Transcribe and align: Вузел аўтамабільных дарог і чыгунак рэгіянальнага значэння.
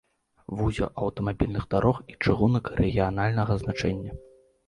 Вузел 0.59 0.87
аўтамабільных 1.03 1.67
дарог 1.75 1.99
і 2.13 2.17
чыгунак 2.23 2.71
рэгіянальнага 2.79 3.61
значэння. 3.65 4.11